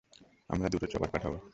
আমরা 0.49 0.67
দুটো 0.69 0.85
চপার 0.85 1.09
পাঠাব। 1.13 1.33